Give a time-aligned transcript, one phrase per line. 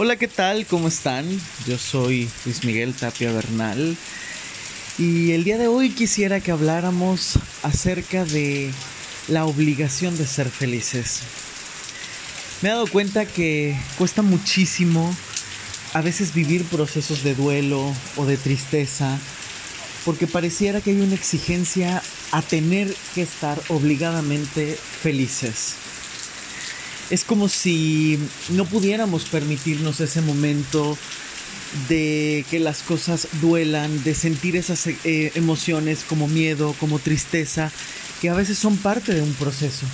[0.00, 0.64] Hola, ¿qué tal?
[0.64, 1.26] ¿Cómo están?
[1.66, 3.96] Yo soy Luis Miguel Tapia Bernal
[4.96, 8.70] y el día de hoy quisiera que habláramos acerca de
[9.26, 11.22] la obligación de ser felices.
[12.62, 15.12] Me he dado cuenta que cuesta muchísimo
[15.94, 19.18] a veces vivir procesos de duelo o de tristeza
[20.04, 25.74] porque pareciera que hay una exigencia a tener que estar obligadamente felices
[27.10, 28.18] es como si
[28.50, 30.96] no pudiéramos permitirnos ese momento
[31.88, 37.70] de que las cosas duelan, de sentir esas eh, emociones como miedo, como tristeza,
[38.20, 39.86] que a veces son parte de un proceso.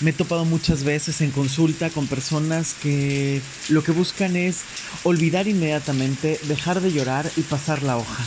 [0.00, 4.60] Me he topado muchas veces en consulta con personas que lo que buscan es
[5.04, 8.24] olvidar inmediatamente, dejar de llorar y pasar la hoja.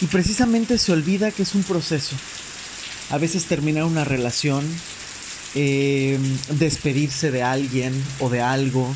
[0.00, 2.16] Y precisamente se olvida que es un proceso.
[3.10, 4.64] A veces terminar una relación,
[5.54, 6.18] eh,
[6.50, 8.94] despedirse de alguien o de algo,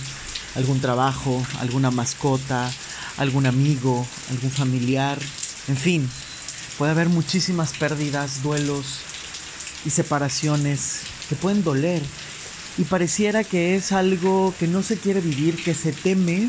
[0.54, 2.70] algún trabajo, alguna mascota,
[3.16, 5.18] algún amigo, algún familiar,
[5.68, 6.10] en fin,
[6.78, 9.00] puede haber muchísimas pérdidas, duelos
[9.84, 12.02] y separaciones que pueden doler
[12.76, 16.48] y pareciera que es algo que no se quiere vivir, que se teme,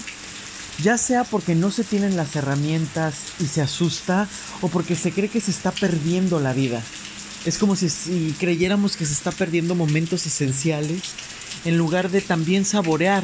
[0.83, 4.27] ya sea porque no se tienen las herramientas y se asusta
[4.61, 6.81] o porque se cree que se está perdiendo la vida.
[7.45, 11.01] Es como si, creyéramos que se está perdiendo momentos esenciales
[11.63, 13.23] en lugar de también saborear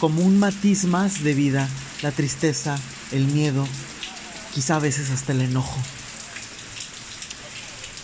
[0.00, 1.68] como un matiz más de vida
[2.02, 2.76] la tristeza,
[3.12, 3.66] el miedo,
[4.52, 5.78] quizá a veces hasta el enojo.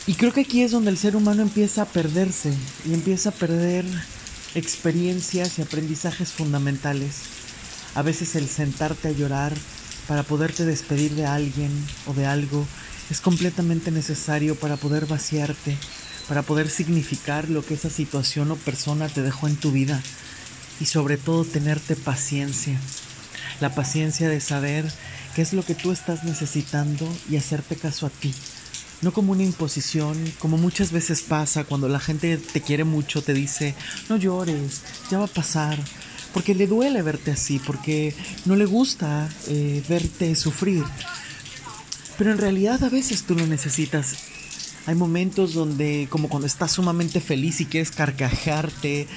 [0.07, 2.53] Y creo que aquí es donde el ser humano empieza a perderse
[2.89, 3.85] y empieza a perder
[4.55, 7.23] experiencias y aprendizajes fundamentales.
[7.95, 9.53] A veces el sentarte a llorar
[10.07, 11.71] para poderte despedir de alguien
[12.07, 12.67] o de algo
[13.11, 15.77] es completamente necesario para poder vaciarte,
[16.29, 20.01] para poder significar lo que esa situación o persona te dejó en tu vida
[20.81, 22.81] y sobre todo tenerte paciencia.
[23.61, 24.91] La paciencia de saber
[25.35, 28.33] qué es lo que tú estás necesitando y hacerte caso a ti.
[29.03, 33.35] No como una imposición, como muchas veces pasa cuando la gente te quiere mucho, te
[33.35, 33.75] dice,
[34.09, 35.79] no llores, ya va a pasar,
[36.33, 40.85] porque le duele verte así, porque no le gusta eh, verte sufrir.
[42.21, 44.15] Pero en realidad a veces tú lo necesitas.
[44.85, 49.09] Hay momentos donde, como cuando estás sumamente feliz y quieres carcajearte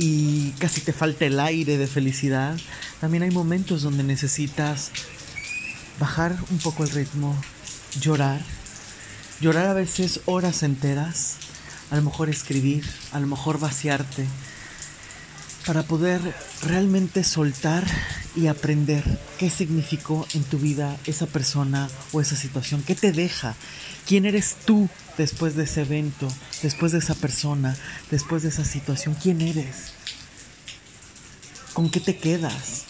[0.00, 2.58] y casi te falta el aire de felicidad,
[3.00, 4.90] también hay momentos donde necesitas
[6.00, 7.40] bajar un poco el ritmo,
[8.00, 8.40] llorar,
[9.40, 11.36] llorar a veces horas enteras,
[11.92, 14.26] a lo mejor escribir, a lo mejor vaciarte,
[15.64, 16.20] para poder
[16.62, 17.84] realmente soltar
[18.38, 19.02] y aprender
[19.36, 23.56] qué significó en tu vida esa persona o esa situación, qué te deja,
[24.06, 26.28] quién eres tú después de ese evento,
[26.62, 27.76] después de esa persona,
[28.12, 29.92] después de esa situación, quién eres,
[31.72, 32.84] con qué te quedas,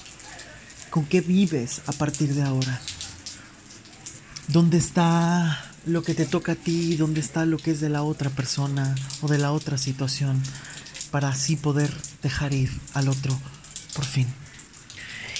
[0.90, 2.82] con qué vives a partir de ahora,
[4.48, 8.02] dónde está lo que te toca a ti, dónde está lo que es de la
[8.02, 10.42] otra persona o de la otra situación
[11.10, 11.90] para así poder
[12.22, 13.34] dejar ir al otro
[13.94, 14.26] por fin.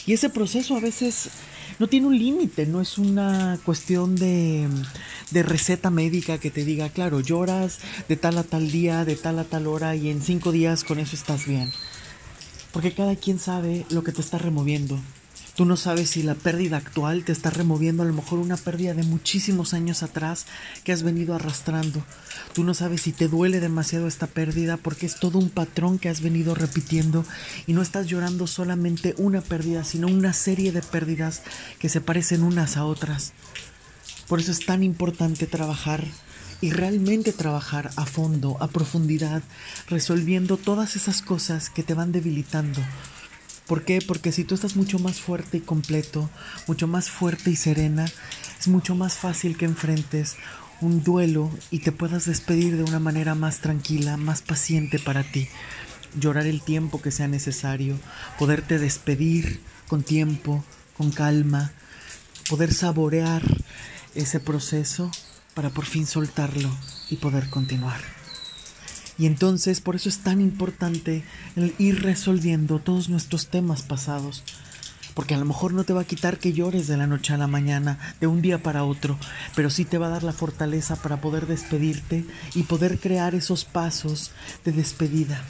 [0.08, 1.28] Y ese proceso a veces
[1.78, 4.66] no tiene un límite, no es una cuestión de,
[5.32, 9.38] de, receta médica que te diga, claro, lloras de tal a tal día, de tal
[9.38, 11.70] a tal hora y en cinco días con eso estás bien.
[12.72, 14.98] Porque cada quien sabe lo que te está removiendo,
[15.58, 18.94] Tú no sabes si la pérdida actual te está removiendo a lo mejor una pérdida
[18.94, 20.46] de muchísimos años atrás
[20.84, 22.04] que has venido arrastrando.
[22.52, 26.08] Tú no sabes si te duele demasiado esta pérdida porque es todo un patrón que
[26.08, 27.24] has venido repitiendo
[27.66, 31.42] y no estás llorando solamente una pérdida, sino una serie de pérdidas
[31.80, 33.32] que se parecen unas a otras.
[34.28, 36.04] Por eso es tan importante trabajar
[36.60, 39.42] y realmente trabajar a fondo, a profundidad,
[39.88, 42.80] resolviendo todas esas cosas que te van debilitando
[43.68, 44.00] ¿Por qué?
[44.00, 46.30] Porque si tú estás mucho más fuerte y completo,
[46.66, 48.06] mucho más fuerte y serena,
[48.58, 50.36] es mucho más fácil que enfrentes
[50.80, 55.48] un duelo y te puedas despedir de una manera más tranquila, más paciente para ti.
[56.18, 57.98] Llorar el tiempo que sea necesario,
[58.38, 60.64] poderte despedir con tiempo,
[60.96, 61.72] con calma,
[62.48, 63.43] poder saborear
[64.14, 65.10] ese proceso
[65.52, 66.70] para por fin soltarlo
[67.10, 68.00] y poder continuar.
[69.19, 71.25] Y entonces por eso es tan importante
[71.56, 74.44] el ir resolviendo todos nuestros temas pasados.
[75.15, 77.38] Porque a lo mejor no te va a quitar que llores de la noche a
[77.38, 79.19] la mañana, de un día para otro,
[79.56, 82.25] pero sí te va a dar la fortaleza para poder despedirte
[82.55, 84.31] y poder crear esos pasos
[84.65, 85.43] de despedida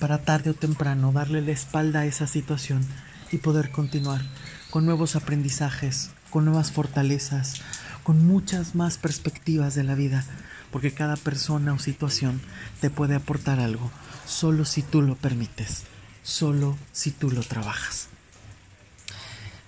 [0.00, 2.86] para tarde o temprano darle la espalda a esa situación
[3.32, 4.22] y poder continuar
[4.70, 7.62] con nuevos aprendizajes, con nuevas fortalezas,
[8.08, 10.24] con muchas más perspectivas de la vida
[10.72, 12.40] porque cada persona o situación
[12.80, 13.90] te puede aportar algo,
[14.24, 15.82] solo si tú lo permites,
[16.22, 18.08] solo si tú lo trabajas.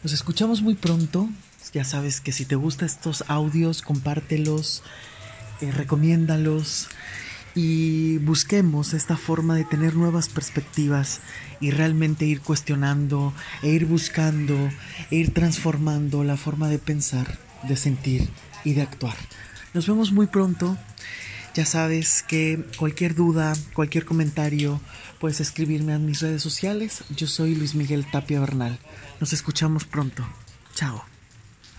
[0.02, 1.28] Nos escuchamos muy pronto.
[1.74, 4.82] Ya sabes que si te gustan estos audios, compártelos,
[5.60, 6.88] eh, recomiéndalos
[7.54, 11.20] y busquemos esta forma de tener nuevas perspectivas
[11.60, 14.56] y realmente ir cuestionando e ir buscando
[15.10, 18.28] e ir transformando la forma de pensar, de sentir
[18.64, 19.16] y de actuar.
[19.74, 20.76] Nos vemos muy pronto.
[21.54, 24.80] Ya sabes que cualquier duda, cualquier comentario,
[25.18, 27.02] puedes escribirme en mis redes sociales.
[27.16, 28.78] Yo soy Luis Miguel Tapia Bernal.
[29.20, 30.26] Nos escuchamos pronto.
[30.74, 31.04] Chao.